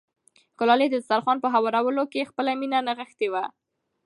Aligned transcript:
ګلالۍ 0.59 0.87
د 0.89 0.95
دسترخوان 0.99 1.37
په 1.41 1.47
هوارولو 1.53 2.03
کې 2.11 2.29
خپله 2.29 2.51
مینه 2.59 2.79
نغښتې 2.87 3.27
وه. 3.33 3.43